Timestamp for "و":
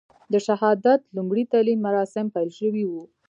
2.87-2.93